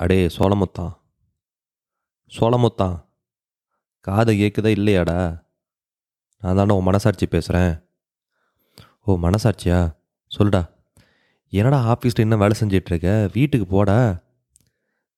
[0.00, 0.96] அடே சோளமுத்தான்
[2.30, 3.04] சோளமுத்தான்
[4.00, 5.44] காது கேட்குதா இல்லையாடா?
[6.40, 7.80] நான் தானே உன் மனசாட்சி பேசுகிறேன்
[9.04, 9.96] ஓ மனசாட்சியா?
[10.38, 10.68] சொல்டா.
[11.48, 13.30] என்னடா ஆஃபீஸில் இன்னும் வேலை செஞ்சிட்ருக்க?
[13.32, 14.22] வீட்டுக்கு போடா.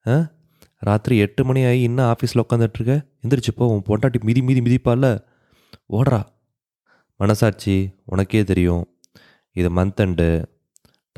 [0.07, 0.31] ஆ?
[0.79, 5.25] ராத்திரி எட்டு மணி ஆகி இன்னும் ஆஃபீஸில் உட்காந்துட்ருக்க எந்திரிச்சு போ உன் பொண்டாட்டி மிதி மிதி மிதிப்பால
[5.89, 6.27] ஓடுறா.
[7.17, 8.99] மனசாட்சி உனக்கே தெரியும்.
[9.53, 10.45] இது மந்த் எண்டு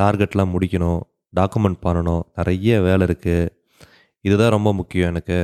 [0.03, 1.01] டார்கெட்லாம் முடிக்கணும்.
[1.39, 2.25] டாக்குமெண்ட் பண்ணணும்.
[2.39, 3.51] நிறைய வேலை இருக்குது
[4.25, 5.39] இதுதான் ரொம்ப முக்கியம் எனக்கு.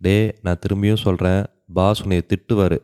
[0.00, 1.42] டே நான் திரும்பியும் சொல்கிறேன்
[1.78, 2.78] பாஸ் உன்னை திட்டுவார்.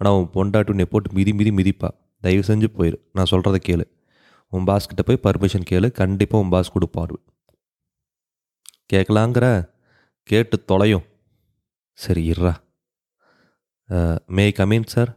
[0.00, 1.90] ஆனால் உன் பொண்டாட்டி உன்னை போட்டு மிதி மிதி மிதிப்பா.
[2.24, 2.96] தயவு செஞ்சு போயிரு.
[3.16, 3.84] நான் சொல்கிறத கேளு.
[4.52, 5.88] உன் பாஸ்கிட்ட போய் பர்மிஷன் கேளு.
[6.00, 7.16] கண்டிப்பாக உன் பாஸ் கொடுப்பாரு.
[8.92, 9.46] கேட்கலாங்கிற?
[10.30, 11.06] கேட்டு தொலையும்.
[11.98, 12.52] சரி இருறா
[14.36, 15.10] may come in sir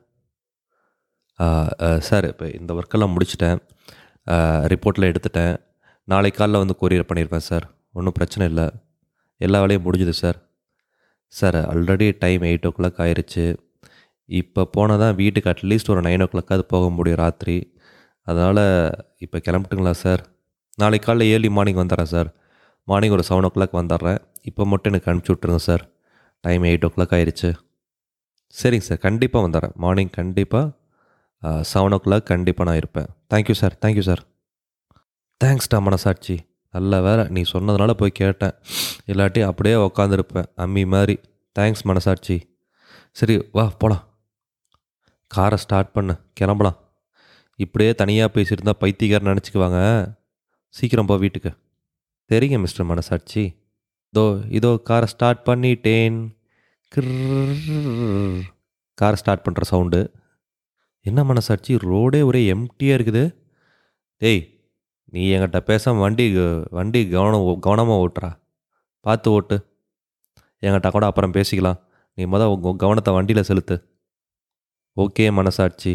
[2.07, 3.59] sir இப்போ இந்த ஒர்க்கெல்லாம் முடிச்சிட்டேன்.
[4.71, 5.55] ரிப்போர்ட்டில் எடுத்துட்டேன்.
[6.11, 7.65] நாளை காலைல வந்து கொரியர் பண்ணியிருப்பேன் சார்
[7.97, 8.65] ஒன்றும் பிரச்சனை இல்லை.
[9.45, 10.37] எல்லா வேலையும் முடிஞ்சுது sir
[11.33, 13.45] sir already time eight o'clock ஆயிடுச்சு
[14.29, 17.57] இப்போ போனால் தான் வீட்டுக்கு அட்லீஸ்ட் ஒரு நைன் ஓ கிளாக்காவது போக முடியும் ராத்திரி.
[18.27, 18.63] அதனால்
[19.25, 20.21] இப்போ கிளம்பிட்டுங்களா சார்
[20.81, 22.29] நாளைக்கு காலைல ஏர்லி மார்னிங் வந்துடுறேன் சார்
[22.87, 24.19] மார்னிங் ஒரு செவன் ஓ கிளாக் வந்துடுறேன்.
[24.49, 25.83] இப்போ மட்டும் எனக்கு அனுப்பிச்சி விட்ருங்க sir
[26.45, 27.49] time eight o'clock ஆயிடுச்சு
[28.55, 29.75] சரிங்க சார் கண்டிப்பாக வந்துடுறேன்.
[29.83, 30.65] மார்னிங் கண்டிப்பாக
[31.73, 33.09] செவன் ஓ கிளாக் கண்டிப்பாக நான் இருப்பேன்.
[33.33, 34.23] Thank you sir thank you sir
[35.43, 36.35] தேங்க்ஸ்டா மனசாட்சி.
[36.75, 37.23] நல்ல வேலை.
[37.35, 38.53] நீ சொன்னதுனால போய் கேட்டேன்.
[39.11, 40.47] இல்லாட்டி அப்படியே உக்காந்துருப்பேன்.
[40.63, 41.15] அம்மி மாதிரி.
[41.59, 42.37] தேங்க்ஸ் மனசாட்சி.
[43.11, 44.03] சரி வா போகலாம்
[45.27, 46.13] காரை ஸ்டார்ட் பண்ணு.
[46.33, 46.77] கிளம்பலாம்.
[47.55, 49.79] இப்படியே தனியாக பேசியிருந்தா பைத்தியக்காரன் நினச்சிக்குவாங்க.
[50.69, 51.51] சீக்கிரம் போ வீட்டுக்கு.
[52.31, 53.43] தெரியுங்க மிஸ்டர் மனசாட்சி.
[54.13, 56.17] இதோ இதோ காரை ஸ்டார்ட் பண்ணிட்டேன்.
[58.93, 60.01] காரை ஸ்டார்ட் பண்ணுற சவுண்டு
[61.01, 63.23] என்ன மனசாட்சி ரோடே ஒரே எம்டியாக இருக்குது
[64.17, 64.52] டேய்
[65.13, 66.25] நீ என்கிட்ட பேச வண்டி
[66.77, 68.29] வண்டி கவனம் கவனமாக ஓட்டுறா.
[69.05, 69.57] பார்த்து ஓட்டு.
[70.61, 71.79] என்கிட்ட கூட அப்புறம் பேசிக்கலாம்.
[72.15, 73.75] நீ மொதல் உங்கள் கவனத்தை வண்டியில் செலுத்து.
[74.97, 75.93] ஓகே மனசாட்சி.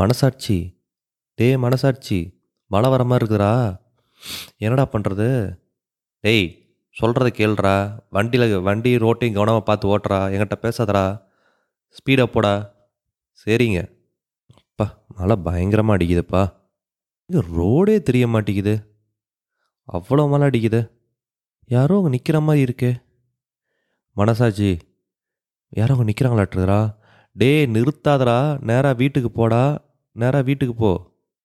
[0.00, 0.58] மனசாட்சி.
[1.34, 2.18] டே மனசாட்சி.
[2.66, 3.52] மழை வர மாதிரி இருக்குதா
[4.56, 5.28] என்னடா பண்ணுறது
[6.20, 6.48] டேய்
[6.96, 8.02] சொல்கிறத கேளுறா.
[8.10, 10.20] வண்டியில் வண்டி ரோட்டையும் கவனமாக பார்த்து ஓட்டுறா.
[10.32, 11.22] என்கிட்ட பேசாதடா.
[11.96, 12.72] ஸ்பீடாக போடா.
[13.46, 13.98] சரிங்க.
[14.54, 16.52] அப்பா மழை பயங்கரமாக அடிக்குதுப்பா.
[17.26, 18.74] இங்கே ரோடே தெரிய மாட்டேங்குது.
[19.92, 20.90] அவ்வளோ மழை அடிக்குது.
[21.66, 23.00] யாரோ அங்கே நிற்கிற மாதிரி இருக்கே.
[24.12, 24.78] மனசாட்சி
[25.68, 26.98] யாரோ அங்கே நிற்கிறாங்களாட்டுறா
[27.32, 28.60] டேய் நிறுத்தாதடா.
[28.60, 29.84] நேராக வீட்டுக்கு போடா.
[30.12, 30.90] நேராக வீட்டுக்கு போ.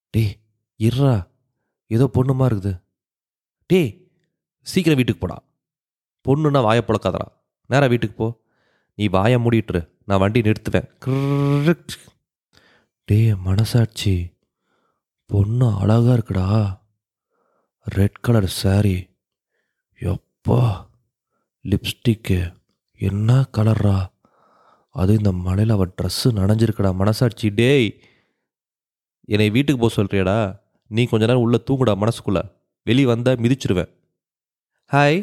[0.09, 0.39] டே
[0.77, 1.27] இர்றா
[1.87, 2.83] ஏதோ பொண்ணுமா இருக்குது.
[3.65, 4.04] டே
[4.65, 5.43] சீக்கிரம் வீட்டுக்கு போடா.
[6.27, 7.27] பொண்ணுன்னா வாயை பிழக்காதரா
[7.65, 8.41] நேராக வீட்டுக்கு போ.
[8.95, 9.89] நீ வாயை மூடிட்டுரு.
[10.05, 10.87] நான் வண்டி நிறுத்துவேன்.
[11.69, 11.95] டே
[13.05, 14.33] டேய் மனசாட்சி.
[15.25, 16.79] பொண்ணு அழகாக இருக்குடா.
[17.83, 19.07] ரெட் கலர் சாரி
[19.99, 20.87] எப்பா
[21.63, 22.53] லிப்ஸ்டிக்கு
[22.97, 24.05] என்ன கலர்ரா.
[24.89, 26.93] அது இந்த மலையில் அவள் ட்ரெஸ்ஸு நனைஞ்சிருக்குடா.
[26.93, 27.99] மனசாட்சி டேய்.
[29.27, 32.51] என்னை வீட்டுக்கு போக சொல்கிறியாடா நீ கொஞ்ச நேரம் உள்ளே தூங்குடா மனசுக்குள்ளே.
[32.83, 33.94] வெளியே வந்தால் மிதிச்சிருவேன்.
[34.91, 35.15] ஹாய்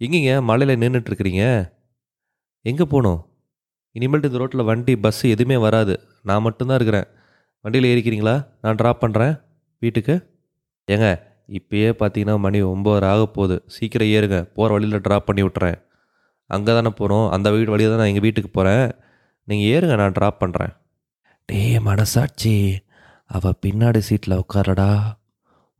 [0.00, 0.42] எங்கேங்க?
[0.42, 1.42] மலையில் நின்றுட்டுருக்குறீங்க
[2.64, 3.18] எங்கே போகணும்
[3.96, 5.94] இனிமேல்ட்டு இந்த ரோட்டில் வண்டி பஸ்ஸு எதுவுமே வராது.
[6.22, 7.06] நான் மட்டும்தான் இருக்கிறேன்.
[7.64, 8.34] வண்டியில் ஏறிக்கிறீங்களா?
[8.62, 9.34] நான் ட்ராப் பண்ணுறேன்
[9.78, 10.14] வீட்டுக்கு?
[10.88, 11.08] ஏங்க
[11.48, 13.64] இப்போயே பார்த்தீங்கன்னா மணி ஒம்பது ஆக போகுது.
[13.66, 14.42] சீக்கிரம் ஏறுங்க.
[14.56, 15.78] போகிற வழியில் ட்ராப் பண்ணி விட்றேன்
[16.50, 18.86] அங்கே தானே போகிறோம் அந்த வீடு வழியாக தான் நான் எங்கள் வீட்டுக்கு போகிறேன்
[19.48, 20.74] நீங்கள் ஏறுங்க நான் ட்ராப் பண்ணுறேன்
[21.48, 22.56] டே மனசாட்சி.
[23.30, 24.90] அவள் பின்னாடி சீட்டில் உட்காரடா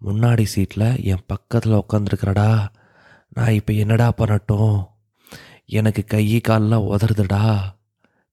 [0.03, 2.51] முன்னாடி சீட்டில் என் பக்கத்தில் உட்காந்துருக்கிறடா
[3.37, 4.87] நான் இப்போ என்னடா பண்ணட்டும்?
[5.67, 7.61] எனக்கு கை கால்லாம் உதறுதுடா.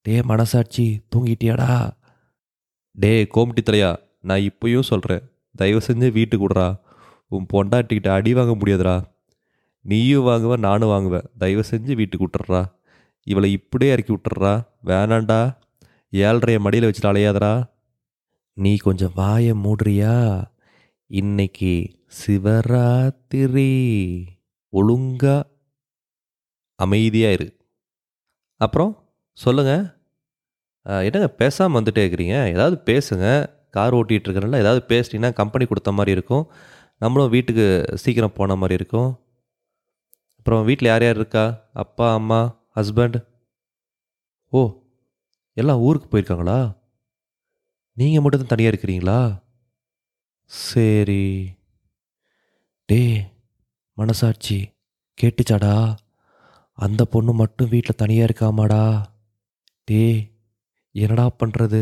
[0.02, 1.92] டே மனசாட்சி தூங்கிட்டியாடா?
[2.92, 5.22] டே கோமிட்டி தலையா நான் இப்பயும் சொல்கிறேன்
[5.56, 6.80] தயவு செஞ்சு வீட்டுக்கு விட்றா.
[7.28, 9.04] உன் பொண்டாட்டிக்கிட்ட அடி வாங்க முடியாதுடா.
[9.82, 12.66] நீயும் வாங்குவ நானும் வாங்குவேன் தயவு செஞ்சு வீட்டுக்கு விட்டுறா.
[13.24, 14.64] இவளை இப்படியே இறக்கி விட்டுறா.
[14.86, 15.58] வேணாண்டா.
[16.10, 17.70] ஏழ்றைய மடியில் வச்சுட்டு அலையாதடா.
[18.54, 20.44] நீ கொஞ்சம் வாயை மூடுறியா?
[21.08, 23.62] இன்னைக்கு சிவராத்திரி.
[24.80, 25.42] ஒழுங்காக
[26.80, 27.48] அமைதியாக இரு.
[28.62, 28.94] அப்புறம்
[29.38, 29.84] சொல்லுங்கள்
[31.08, 32.38] என்னங்க பேசாமல் வந்துட்டே இருக்கிறீங்க?
[32.56, 33.28] ஏதாவது பேசுங்க.
[33.76, 36.46] கார் ஓட்டிகிட்டு இருக்கிறனால ஏதாவது பேசிட்டீங்கன்னா கம்பெனி கொடுத்த மாதிரி இருக்கும்.
[37.04, 37.66] நம்மளும் வீட்டுக்கு
[38.04, 39.12] சீக்கிரம் போன மாதிரி இருக்கும்.
[40.40, 41.46] அப்புறம் வீட்டில் யார் யார் இருக்கா?
[41.84, 42.40] அப்பா அம்மா
[42.78, 43.18] ஹஸ்பண்ட்
[44.58, 44.62] ஓ
[45.58, 46.60] எல்லாம் ஊருக்கு போயிருக்காங்களா?
[47.98, 49.20] நீங்கள் மட்டும் தான் தனியாக இருக்கிறீங்களா?
[50.70, 51.26] சரி.
[52.90, 53.02] டே
[53.98, 54.58] மனசாட்சி
[55.18, 55.96] கேட்டுச்சாடா?
[56.78, 59.04] அந்த பொண்ணு மட்டும் வீட்டில் தனியாக இருக்காமாடா?
[59.84, 60.32] டேய்
[60.92, 61.82] என்னடா பண்ணுறது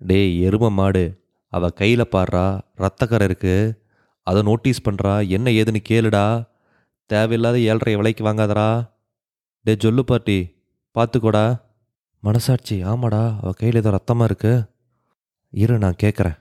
[0.00, 1.04] டேய் எரும மாடு.
[1.52, 3.84] அவ கையில் பாடுறா ரத்தக்கரை இருக்கு.
[4.22, 6.48] அதை நோட்டீஸ் பண்ணுறா என்ன ஏதுன்னு கேளுடா.
[7.06, 8.90] தேவையில்லாத ஏழ்ரை விலைக்கு வாங்காதடா.
[9.62, 10.38] டே சொல்லு பாட்டி
[10.94, 11.60] பார்த்துக்கோடா.
[12.22, 14.52] மனசாட்சி ஆமாடா அவ கையில் ஏதோ ரத்தமாக இருக்கு.
[15.50, 16.38] இரு நான் கேட்குறேன்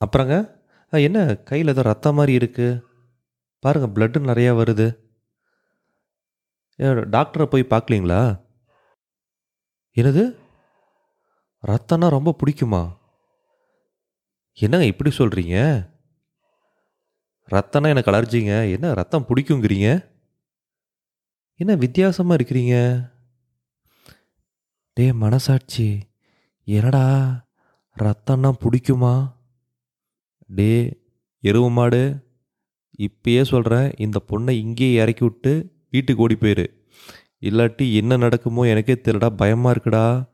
[0.00, 0.34] அப்புறங்க?
[0.92, 1.34] ஆ, என்ன?
[1.34, 2.68] கையில் ஏதோ ரத்தம் மாதிரி இருக்கு.
[3.60, 4.86] பாருங்கள் பிளட்டு நிறையா வருது.
[7.14, 8.44] டாக்டரை போய் பார்க்கலீங்களா?
[9.94, 10.22] என்னது?
[11.66, 12.82] ரத்தம்னா ரொம்ப பிடிக்குமா?
[14.52, 15.56] என்னங்க இப்படி சொல்கிறீங்க
[17.50, 19.88] ரத்தம்னா எனக்கு அலர்ஜிங்க என்ன ரத்தம் பிடிக்குங்கிறீங்க?
[21.54, 22.74] என்ன வித்தியாசமாக இருக்கிறீங்க?
[24.92, 25.88] டே மனசாட்சி.
[26.64, 27.04] என்னடா
[27.98, 29.14] ரத்தம்னா பிடிக்குமா?
[30.46, 30.70] டே
[31.42, 32.29] எருவு மாடு.
[33.06, 36.66] இப்பயே சொல்கிறேன் இந்த பொண்ணை இங்கேயே இறக்கி விட்டு வீட்டுக்கு ஓடி போயிரு.
[37.40, 40.28] இல்லாட்டி என்ன நடக்குமோ எனக்கே தெரியலடா பயமாக இருக்குடா.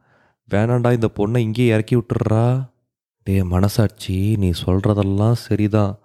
[0.51, 2.73] வேணாண்டா இந்த பொண்ணை இங்கேயே இறக்கி விட்டுறா
[3.23, 5.99] டே மனசாட்சி நீ சொல்கிறதெல்லாம் சரிதான்.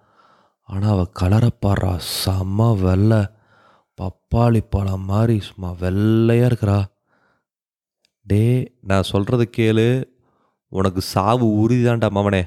[0.63, 3.21] ஆனால் அவள் கலரை பாடுறா செம்ம வெள்ளை.
[3.97, 6.79] பப்பாளி பழம் மாதிரி சும்மா வெள்ளையாக இருக்கிறா.
[8.23, 8.43] டே
[8.81, 10.03] நான் சொல்கிறது கேளு.
[10.67, 12.43] உனக்கு சாவு உறுதிதான்டா மவனே.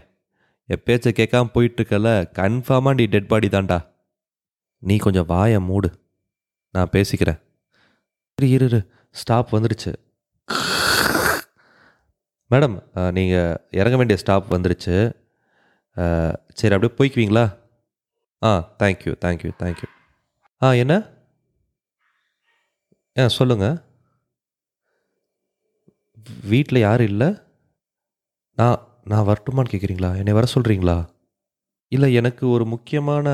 [0.67, 2.09] என் பேச்சை கேட்காம போயிட்டுருக்கல
[2.39, 3.79] கன்ஃபார்மாக நீ டெட் பாடி தான்டா.
[4.82, 5.91] நீ கொஞ்சம் வாயை மூடு.
[6.75, 7.41] நான் பேசிக்கிறேன்.
[8.38, 8.81] இரு இரு
[9.21, 9.93] ஸ்டாப் வந்துடுச்சு.
[12.50, 12.76] மேடம்
[13.19, 14.97] நீங்கள் இறங்க வேண்டிய ஸ்டாப் வந்துடுச்சு.
[16.59, 17.44] சரி அப்படியே போய்க்குவீங்களா?
[18.43, 18.50] ஆ
[18.82, 19.88] thank you thank you thank you
[20.62, 20.94] ஆ என்ன?
[23.17, 23.77] ஆ சொல்லுங்கள்
[26.50, 27.29] வீட்டில் யாரும் இல்லை?
[28.59, 28.81] நான்
[29.11, 30.99] நான் வரட்டுமான்னு கேட்குறீங்களா என்னை வர சொல்கிறீங்களா
[31.93, 33.27] இல்லை எனக்கு ஒரு முக்கியமான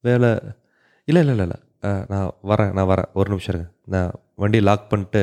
[0.00, 0.30] வேலை.
[1.08, 1.58] இல்லை இல்லை இல்லை இல்லை.
[2.08, 3.08] நான் வரேன் நான் வரேன்.
[3.14, 3.72] ஒரு நிமிஷம் இருங்க.
[3.84, 5.22] நான் வண்டியை லாக் பண்ணிட்டு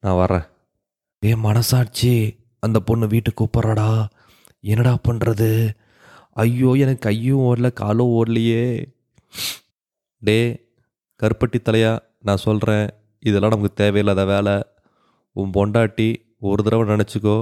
[0.00, 0.46] நான் வரேன்.
[1.26, 2.12] ஏ மனசாட்சி
[2.60, 3.88] அந்த பொண்ணு வீட்டுக்கு கூப்பிட்றாடா.
[4.60, 5.50] என்னடா பண்ணுறது
[6.42, 8.64] ஐயோ எனக்கு கையும் ஓடல காலும் ஓடலையே.
[10.18, 10.38] டே
[11.22, 12.88] கருப்பட்டி தலையா நான் சொல்கிறேன்
[13.18, 14.54] இதெல்லாம் நமக்கு தேவையில்லாத வேலை.
[15.32, 16.08] உன் பொண்டாட்டி
[16.38, 17.38] ஒரு தடவை நினச்சிக்கோ.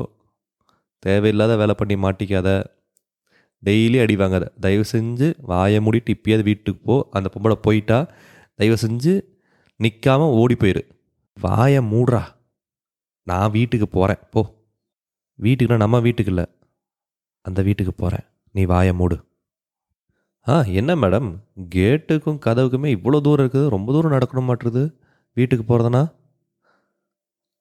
[0.98, 2.48] தேவையில்லாத வேலை பண்ணி மாட்டிக்காத.
[3.64, 7.08] டெய்லி அடிவாங்க அதை தயவு செஞ்சு வாயை மூடிட்டு இப்பயாவது வீட்டுக்கு போ.
[7.10, 8.06] அந்த பொம்பளை போயிட்டா
[8.54, 9.20] தயவு செஞ்சு
[9.82, 10.82] நிற்காம ஓடி போயிரு.
[11.40, 12.22] வாயை மூடுறா.
[13.22, 14.42] நான் வீட்டுக்கு போகிறேன் போ.
[15.42, 16.46] வீட்டுக்குன்னா நம்ம வீட்டுக்கு இல்லை.
[17.40, 19.24] அந்த வீட்டுக்கு போகிறேன் நீ வாயை மூடு.
[20.48, 21.28] ஆ என்ன மேடம்?
[21.74, 23.68] கேட்டுக்கும் கதவுக்குமே இவ்வளோ தூரம் இருக்குது.
[23.68, 24.94] ரொம்ப தூரம் நடக்கணும் மாட்டுறது.
[25.32, 26.16] வீட்டுக்கு போகிறதுனா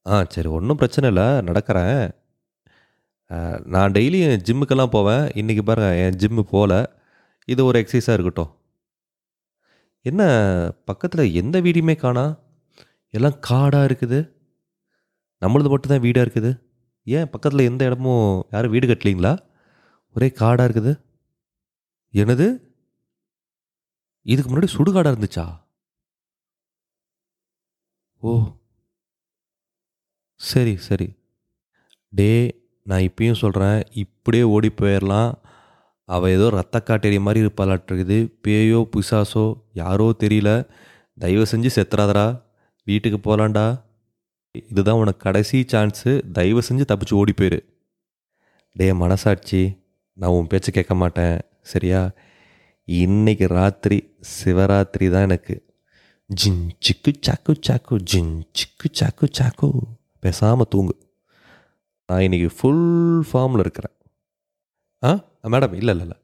[0.08, 1.24] ஆ சரி ஒன்றும் பிரச்சனை இல்லை.
[1.24, 2.12] நடக்கிறேன்.
[3.64, 5.32] நான் டெய்லி ஜிம்முக்கெல்லாம் போவேன்.
[5.32, 7.00] இன்றைக்கி பாருங்கள் என் ஜிம்மு போகல
[7.46, 8.56] இது ஒரு எக்ஸசைஸாக இருக்கட்டும்.
[10.02, 10.22] என்ன
[10.86, 12.40] பக்கத்தில் எந்த வீடியுமே காணா?
[13.10, 14.32] எல்லாம் காடாக இருக்குது.
[15.42, 16.62] நம்மளது மட்டும்தான் வீடாக இருக்குது.
[17.04, 17.30] ஏன்?
[17.30, 19.38] பக்கத்தில் எந்த இடமும் யாரும் வீடு கட்டலிங்களா?
[20.16, 21.04] ஒரே காடாக இருக்குது.
[22.14, 22.66] என்னது?
[24.22, 25.64] இதுக்கு முன்னாடி சுடுகாடாக இருந்துச்சா?
[28.20, 28.48] ஓ.
[30.36, 31.14] சரி சரி.
[32.10, 32.30] டே
[32.88, 35.34] நான் இப்பயும் சொல்கிறேன் இப்படியே ஓடி போயிடலாம்
[36.10, 40.68] அவள் ஏதோ ரத்த காட்டேரி மாதிரி இருப்பாளாட்டிருக்குது பேயோ பிசாசோ யாரோ தெரியல.
[41.20, 42.42] தயவு செஞ்சு செத்துறாதடா.
[42.84, 43.84] வீட்டுக்கு போகலான்டா
[44.70, 46.32] இதுதான் உனக்கு கடைசி சான்ஸு.
[46.32, 47.60] தயவு செஞ்சு தப்பிச்சு ஓடி போயிரு.
[48.74, 49.82] டே மனசாட்சி
[50.14, 51.40] நான் உன் பேச்சை கேட்க மாட்டேன்.
[51.62, 52.12] சரியா?
[52.84, 53.98] இன்னைக்கு ராத்திரி
[54.44, 55.66] சிவராத்திரி தான் எனக்கு.
[56.26, 59.70] ஜின் சிக்கு சாக்கு சாக்கு ஜின் சிக்கு சாக்கு சாக்கு.
[60.20, 61.07] பேசாமல் தூங்கு.
[62.10, 62.84] நான் இன்னைக்கு ஃபுல்
[63.30, 63.96] ஃபார்மில் இருக்கிறேன்.
[65.04, 65.10] ஆ?
[65.44, 66.18] மேடம் இல்லை இல்லை இல்லை.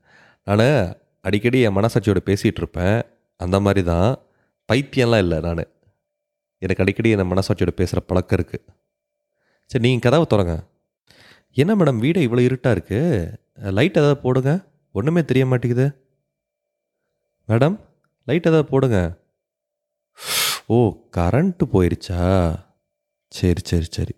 [0.48, 2.98] நான் அடிக்கடி என் மனசாட்சியோட பேசிகிட்டு இருப்பேன்.
[3.40, 4.10] அந்த மாதிரி தான்
[4.70, 5.64] பைத்தியம்லாம் இல்லை நான்.
[6.62, 8.66] எனக்கு அடிக்கடி என் மனசாட்சியோட பேசுகிற பழக்கம் இருக்குது
[9.72, 10.54] சரி நீங்கள் கதவை தொடங்க
[11.58, 13.38] என்ன மேடம் வீடு இவ்வளோ இருட்டாக இருக்குது
[13.72, 14.52] லைட் ஏதாவது போடுங்க.
[14.96, 15.86] ஒன்றுமே தெரிய மாட்டேங்குது.
[17.50, 17.76] மேடம்
[18.28, 19.00] லைட் ஏதாவது போடுங்க.
[20.66, 20.78] ஓ
[21.18, 22.20] கரண்ட்டு போயிடுச்சா
[23.32, 24.14] சரி சரி சரி.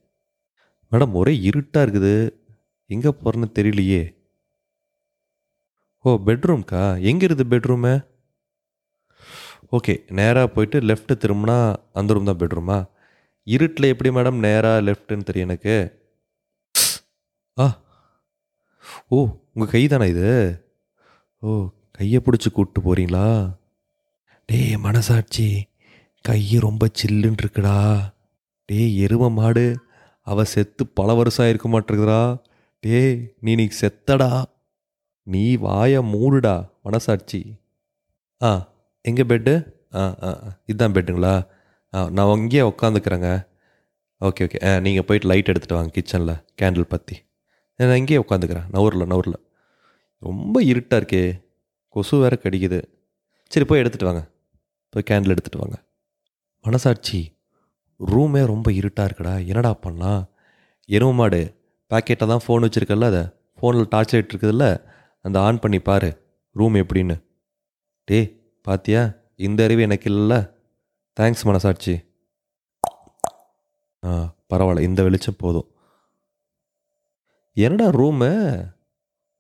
[0.95, 2.15] மேடம் ஒரே இருட்டாக இருக்குது.
[2.89, 4.03] எங்கே போகிறேன்னு தெரியலையே.
[6.05, 6.81] ஓ பெட்ரூம்க்கா?
[7.09, 7.93] எங்கே இருக்குது பெட்ரூமு?
[9.75, 11.55] ஓகே நேராக போயிட்டு லெஃப்ட்டு திரும்பினா
[11.99, 12.77] அந்த ரூம் தான் பெட்ரூமா?
[13.47, 15.75] இருட்டில் எப்படி மேடம் நேராக லெஃப்ட்டுன்னு தெரியும் எனக்கு?
[17.57, 17.65] ஆ.
[19.15, 19.17] ஓ
[19.53, 20.29] உங்கள் கை தானே இது?
[21.43, 21.49] ஓ
[21.97, 23.25] கையை பிடிச்சி கூப்பிட்டு போகிறீங்களா
[24.49, 25.47] டேய் மனசாட்சி
[26.25, 27.77] கை ரொம்ப சில்லுன்னு இருக்குடா
[28.69, 29.65] டேய் எரும மாடு.
[30.27, 32.21] அவள் செத்து பல வருஷம் இருக்க மாட்டேங்குதுடா.
[32.83, 34.29] டேய் நீ நீ செத்தடா.
[35.27, 37.41] நீ வாயை மூடுடா மனசாட்சி.
[38.41, 38.49] ஆ
[39.05, 39.53] எங்கே பெட்டு
[39.93, 41.33] ஆ ஆ ஆ, இதுதான் பெட்டுங்களா
[41.93, 43.29] ஆ நான் இங்கேயே உட்காந்துக்கிறேங்க
[44.21, 44.59] ஓகே ஓகே.
[44.67, 47.15] ஆ நீங்கள் போயிட்டு லைட் எடுத்துகிட்டு வாங்க கிச்சனில் கேண்டில் பற்றி
[47.79, 49.39] நான் இங்கேயே உட்காந்துக்கிறேன் நவுரில் நவுரில்
[50.23, 51.23] ரொம்ப இருட்டாக இருக்கே.
[51.95, 52.79] கொசு வேற கடிக்குது.
[53.51, 54.23] சரி போய் எடுத்துகிட்டு வாங்க.
[54.93, 55.77] போய் கேண்டில் எடுத்துகிட்டு வாங்க.
[56.65, 57.19] மனசாட்சி.
[57.99, 60.21] ரூமே ரொம்ப இருட்டாக இருக்குடா என்னடா பண்ணலாம்?
[60.89, 61.41] எரும மாடு
[61.91, 63.23] பேக்கெட்டை தான் ஃபோன் வச்சுருக்கல அதை
[63.59, 64.65] ஃபோனில் டார்ச் லைட் இருக்குதுல்ல
[65.25, 66.09] அந்த ஆன் பண்ணி பாரு
[66.55, 67.15] ரூம் எப்படின்னு.
[68.07, 68.19] டே
[68.61, 69.01] பாத்தியா?
[69.47, 70.35] இந்த அறிவு எனக்கு இல்லைல்ல.
[71.17, 71.95] தேங்க்ஸ் மனசாட்சி.
[74.03, 74.11] ஆ
[74.53, 75.67] பரவாயில்ல இந்த வெளிச்சம் போதும்.
[77.57, 78.29] என்னடா ரூமு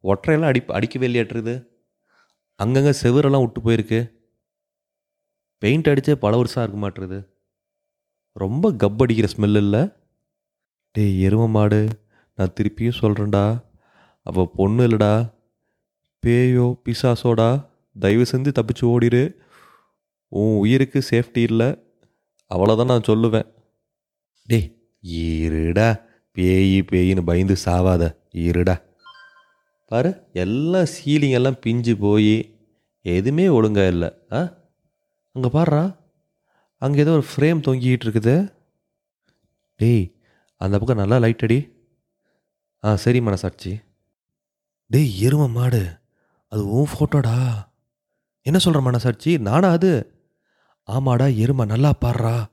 [0.03, 1.55] ஒற்றையெல்லாம் அடி அடிக்க வெளியேற்றுது
[2.59, 3.99] அங்கங்கே செவுரெல்லாம் விட்டு போயிருக்கு.
[5.61, 7.17] பெயிண்ட் அடித்தே பல வருஷம் இருக்க மாட்டுறது
[8.35, 9.87] ரொம்ப கப்படிக்கிற ஸ்மெல் இல்லை.
[10.91, 11.87] டேய் எரும மாடு
[12.35, 13.63] நான் திருப்பியும் சொல்கிறேன்டா
[14.21, 15.33] அவள் பொண்ணு இல்லைடா.
[16.25, 17.65] பேயோ பிசாசோடா
[17.99, 19.35] தயவு செஞ்சு தப்பிச்சு ஓடிடு
[20.27, 21.67] உன் உயிருக்கு சேஃப்டி இல்லை.
[22.49, 23.47] அவ்வளோதான் நான் சொல்லுவேன்.
[24.45, 24.75] டேய்
[25.07, 26.01] இருடா.
[26.31, 28.17] பேய் பேயின்னு பயந்து சாவாத.
[28.33, 28.81] இருடா.
[29.85, 32.59] பாரு எல்லாம் சீலிங் எல்லாம் பிஞ்சு போய்
[33.01, 34.11] எதுவுமே ஒழுங்காக இல்லை.
[34.31, 34.57] ஆ?
[35.31, 35.95] அங்கே பாடுறா
[36.85, 38.53] அங்கே ஏதோ ஒரு ஃப்ரேம் தொங்கிக்கிட்டு இருக்குது
[39.75, 40.03] டேய்
[40.57, 41.59] அந்த பக்கம் நல்லா லைட் அடி.
[42.83, 43.71] ஆ சரி மனசாட்சி.
[44.85, 45.99] டேய் எரும மாடு.
[46.47, 47.37] அது உன் ஃபோட்டோடா
[48.41, 49.37] என்ன சொல்கிற மனசாட்சி?
[49.37, 49.93] நானா அது?
[50.87, 52.45] ஆமாடா எருமை நல்லா பாடுறா.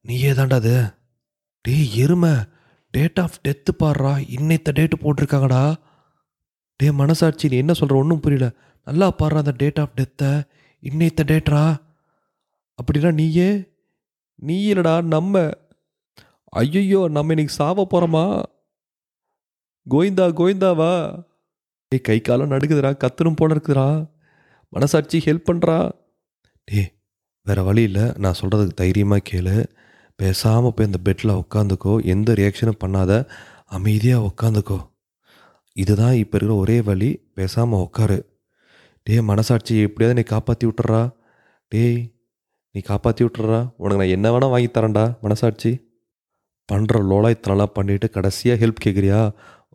[0.00, 0.76] நீயே தாண்டா அது.
[1.60, 2.34] டேய் எருமை.
[2.90, 4.12] டேட் ஆஃப் டெத்து பாடுறா.
[4.36, 5.74] இன்னைத்த டேட்டு போட்டிருக்காங்கடா.
[6.76, 8.48] டே மனசாட்சி நீ என்ன சொல்கிற ஒன்றும் புரியல.
[8.84, 10.30] நல்லா பாடுறா அந்த டேட் ஆஃப் டெத்தை
[10.82, 11.64] இன்னைத்த டேட்ரா
[12.78, 13.71] அப்படின்னா நீயே?
[14.38, 15.42] நீ இல்லடா நம்ம?
[16.52, 18.24] ஐயோ நம்ம இன்னைக்கு சாவ போகிறோமா
[19.86, 20.92] கோவிந்தா கோவிந்தாவா
[21.92, 23.86] டேய் கை காலம் நடுக்குதுடா கத்தணும் போல இருக்குதுடா.
[24.68, 25.76] மனசாட்சி ஹெல்ப் பண்ணுறா
[26.68, 26.82] ஏ
[27.46, 28.04] வேறு வழி இல்லை.
[28.16, 29.56] நான் சொல்கிறதுக்கு தைரியமாக கேளு.
[30.18, 33.12] பேசாமல் போய் அந்த பெட்டில் உட்காந்துக்கோ எந்த ரியாக்ஷனும் பண்ணாத.
[33.66, 34.78] அமைதியாக உட்காந்துக்கோ
[35.76, 37.10] இதுதான் இப்போ இருக்கிற ஒரே வழி.
[37.34, 38.18] பேசாமல் உட்காரு
[39.06, 41.02] டேய் மனசாட்சி எப்படியாவது நீ காப்பாற்றி விட்டுறா.
[41.72, 41.98] டேய்
[42.74, 45.70] நீ காப்பாற்றி விட்டுறா உனக்கு நான் என்ன வேணால் வாங்கி தரேன்டா மனசாட்சி.
[46.68, 49.18] பண்ணுற லோலாய்த்தனலாம் பண்ணிவிட்டு கடைசியாக ஹெல்ப் கேட்குறியா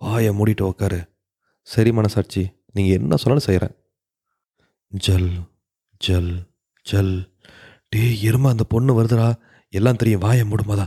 [0.04, 1.00] வாயை மூடிட்டு உக்காரு.
[1.68, 2.44] சரி மனசாட்சி.
[2.74, 3.76] நீங்கள் என்ன சொன்னாலும் செய்கிறேன்
[4.88, 5.32] ஜல்
[6.02, 6.34] ஜல்
[6.86, 7.16] ஜல்.
[7.90, 9.30] டே எருமா அந்த பொண்ணு வருதுடா.
[9.74, 10.86] எல்லாம் தெரியும் வாயை மூடுமாதா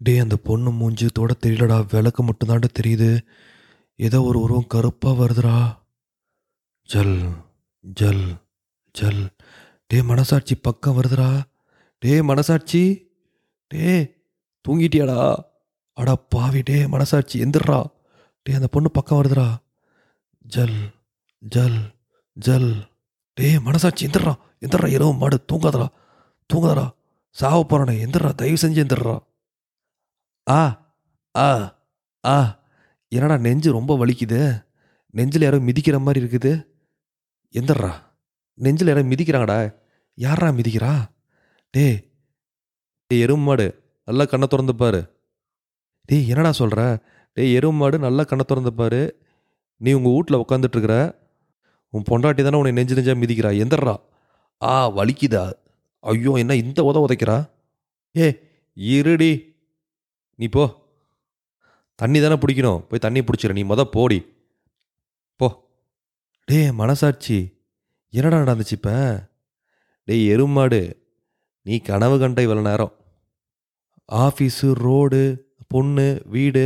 [0.00, 1.78] டே அந்த பொண்ணு மூஞ்சி தோட தெரியலடா.
[1.92, 3.10] விளக்கு மட்டும்தான்டா தெரியுது.
[4.06, 5.56] ஏதோ ஒரு உருவம் கருப்பாக வருதுடா.
[6.88, 7.16] ஜல்
[7.80, 8.24] ஜல்
[8.94, 9.22] ஜல்.
[9.92, 11.42] டே மனசாட்சி பக்கம் வருதுடா.
[11.98, 13.10] டே மனசாட்சி.
[13.66, 14.14] டே
[14.68, 15.42] தூங்கிட்டியாடா.
[15.92, 17.84] அடா பாவி டே மனசாட்சி எந்திரா
[18.42, 19.56] டே அந்த பொண்ணு பக்கம் வருதுடா.
[20.38, 20.90] ஜல்
[21.38, 21.92] ஜல்
[22.32, 22.88] ஜல்.
[23.34, 25.88] டே மனசாட்சி எந்திரா எந்திரா இரவு மாடு தூங்காதடா.
[26.54, 26.90] தூங்காதடா.
[27.30, 29.18] சாவ போறானே எந்திரா தயவு செஞ்சு எந்திரா
[30.50, 30.60] ஆ
[31.38, 31.76] ஆ
[32.26, 32.64] ஆ.
[33.08, 34.64] என்னடா நெஞ்சு ரொம்ப வலிக்குது.
[35.10, 36.66] நெஞ்சில் யாரோ மிதிக்கிற மாதிரி இருக்குது.
[37.52, 37.92] எந்திரா
[38.54, 39.80] நெஞ்சில் யாரோ மிதிக்கிறாங்கடா.
[40.14, 41.10] யாரா மிதிக்கிறா?
[41.70, 42.10] டே
[43.06, 43.66] டே எருமை மாடு
[44.04, 45.00] நல்லா கண்ணை திறந்துப்பாரு
[46.08, 47.02] டே டேய் என்னடா சொல்கிற
[47.36, 49.10] டேய் எருமாடு மாடு நல்லா கண்ணை திறந்துப்பாரு
[49.76, 51.14] நீ உங்கள் வீட்டில் உட்காந்துட்ருக்குற
[51.88, 53.50] உன் பொண்டாட்டி தானே உன்னை நெஞ்சு நெஞ்சா மிதிக்கிறா.
[53.64, 53.94] எந்தர்றா
[54.62, 55.52] ஆ வலிக்குதா?
[56.00, 57.50] ஐயோ என்ன இந்த உத உதைக்கிறா?
[58.16, 58.26] ஏ
[58.74, 59.56] இருடி.
[60.34, 60.64] நீ போ.
[61.94, 62.86] தண்ணி தானே பிடிக்கணும்.
[62.88, 64.26] போய் தண்ணி பிடிச்சிட நீ மொதல் போடி.
[65.36, 65.48] போ.
[66.44, 67.62] டே மனசாட்சி.
[68.08, 68.94] என்னடா நடந்துச்சு இப்போ?
[70.08, 70.80] டேய் எருமாடு
[71.66, 72.94] நீ கனவு கண்ட இவ்வளோ நேரம்.
[74.12, 75.20] ஆஃபீஸு ரோடு
[75.68, 76.64] பொண்ணு வீடு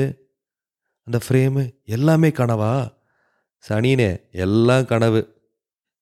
[1.07, 2.73] அந்த ஃப்ரேமு எல்லாமே கனவா?
[3.65, 5.21] சனினே எல்லாம் கனவு.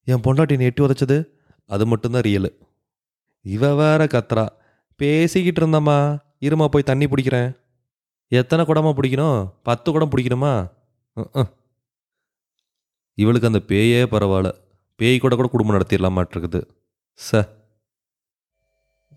[0.06, 1.16] என் பொண்டாட்டி நெட்டி உதச்சது
[1.66, 2.50] அது மட்டும்தான் ரியலு
[3.44, 4.46] இவ வேற கத்துறா.
[5.00, 5.98] பேசிக்கிட்டு இருந்தம்மா.
[6.40, 7.50] இருமா போய் தண்ணி பிடிக்கிறேன்.
[8.30, 9.38] எத்தனை குடமா பிடிக்கணும்?
[9.62, 10.54] பத்து குடம் பிடிக்கணுமா?
[13.18, 14.50] இவளுக்கு அந்த பேயே பரவாயில்ல.
[15.00, 16.62] பேய் கூட கூட குடும்பம் நடத்திடலாமாட்டிருக்குது.
[17.18, 17.40] ச.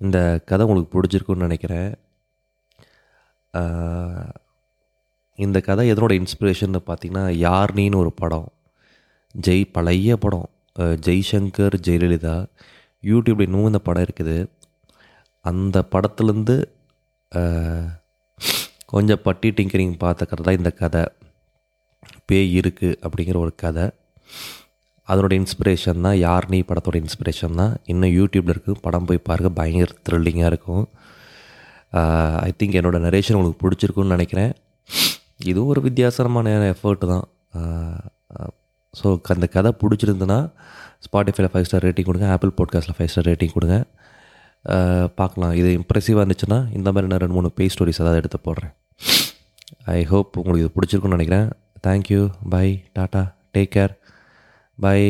[0.01, 0.18] இந்த
[0.50, 1.92] கதை உங்களுக்கு பிடிச்சிருக்குன்னு நினைக்கிறேன்.
[5.46, 8.48] இந்த கதை எதனோட இன்ஸ்பிரேஷன் பார்த்தீங்கன்னா யார்னின்னு ஒரு படம்.
[9.36, 10.48] ஜெய் பழைய படம்.
[11.06, 12.36] ஜெய்சங்கர் ஜெயலலிதா.
[13.12, 14.38] யூடியூப்ல இன்னும் இந்த படம் இருக்குது.
[15.46, 16.56] அந்த படத்துலேருந்து
[18.94, 21.04] கொஞ்சம் பட்டி டிங்கரிங் பார்த்த கதை தான் இந்த கதை.
[22.30, 23.86] பேய் இருக்குது அப்படிங்கிற ஒரு கதை.
[25.12, 27.74] அதனோட இன்ஸ்பிரேஷன் தான் யார் நீ படத்தோட இன்ஸ்பிரேஷன் தான்?
[27.92, 30.86] இன்னும் யூடியூப்பில் இருக்குது படம் போய் பாருங்க பயங்கர த்ரில்லிங்காக இருக்கும்.
[32.48, 34.52] ஐ திங்க் என்னோட நரேஷன் உங்களுக்கு பிடிச்சிருக்குன்னு நினைக்கிறேன்.
[35.52, 37.26] இதுவும் ஒரு வித்தியாசமான எஃபர்ட் தான்.
[39.00, 40.40] ஸோ அந்த கதை பிடிச்சிருந்துன்னா
[41.06, 43.78] ஸ்பாட்டிஃபைல ஃபைவ் ஸ்டார் ரேட்டிங் கொடுங்க ஆப்பிள் பாட்காஸ்ட்டில் ஃபைவ் ஸ்டார் ரேட்டிங் கொடுங்க.
[45.20, 48.74] பார்க்கலாம் இது இம்ப்ரெசிவாக இருந்துச்சுன்னா இந்த மாதிரி நான் ரெண்டு மூணு பே ஸ்டோரிஸ் ஏதாவது எடுத்து போடுறேன்.
[49.98, 51.48] ஐ ஹோப் உங்களுக்கு இது பிடிச்சிருக்குன்னு நினைக்கிறேன்.
[51.86, 52.22] Thank you
[52.54, 53.24] bye tata
[53.56, 53.94] take care
[54.79, 55.01] by